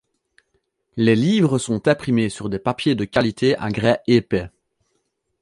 [0.97, 4.49] Les livres sont imprimés sur des papiers de qualité à grain épais.